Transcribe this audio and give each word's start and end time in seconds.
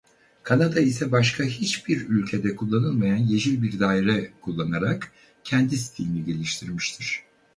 Kanada 0.43 0.79
ise 0.79 1.11
başka 1.11 1.43
hiçbir 1.43 2.01
ülkede 2.09 2.55
kullanılmayan 2.55 3.17
yeşil 3.17 3.61
bir 3.63 3.79
daire 3.79 4.31
kullanarak 4.41 5.11
kendi 5.43 5.77
stilini 5.77 6.25
geliştirmiştir. 6.25 7.23